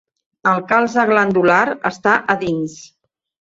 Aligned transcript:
El 0.51 0.61
calze 0.71 1.03
glandular 1.09 1.59
està 1.91 2.15
a 2.35 2.39
dins. 2.45 2.81